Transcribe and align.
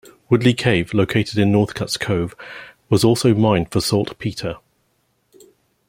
Woodlee 0.31 0.55
Cave, 0.55 0.95
located 0.95 1.37
in 1.37 1.51
Northcutts 1.51 1.99
Cove, 1.99 2.35
was 2.89 3.03
also 3.03 3.35
mined 3.35 3.71
for 3.71 3.81
saltpeter. 3.81 4.55